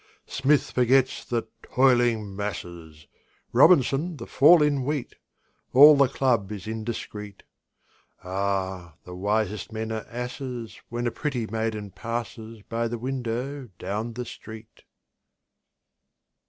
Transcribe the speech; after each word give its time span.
Smith 0.25 0.71
forgets 0.71 1.23
the 1.23 1.47
"toiling 1.61 2.35
masses," 2.35 3.05
Robinson, 3.53 4.17
the 4.17 4.25
fall 4.25 4.63
in 4.63 4.83
wheat; 4.83 5.13
All 5.73 5.95
the 5.95 6.07
club 6.07 6.51
is 6.51 6.65
indiscret. 6.65 7.43
Ah, 8.23 8.95
the 9.03 9.13
wisest 9.13 9.71
men 9.71 9.91
are 9.91 10.07
asses 10.09 10.81
When 10.89 11.05
a 11.05 11.11
pretty 11.11 11.45
maiden 11.45 11.91
passes 11.91 12.63
By 12.63 12.87
the 12.87 12.97
window 12.97 13.69
down 13.77 14.13
the 14.13 14.25
street! 14.25 14.85